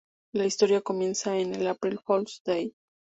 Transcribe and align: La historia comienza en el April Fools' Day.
La 0.33 0.45
historia 0.45 0.81
comienza 0.81 1.37
en 1.37 1.53
el 1.53 1.67
April 1.67 1.99
Fools' 2.03 2.41
Day. 2.43 2.73